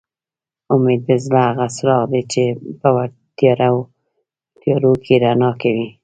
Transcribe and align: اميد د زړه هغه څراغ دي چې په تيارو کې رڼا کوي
اميد 0.73 1.01
د 1.07 1.09
زړه 1.25 1.41
هغه 1.49 1.67
څراغ 1.75 2.03
دي 2.11 2.21
چې 2.31 2.43
په 2.79 2.89
تيارو 4.57 4.93
کې 5.05 5.13
رڼا 5.23 5.51
کوي 5.61 5.87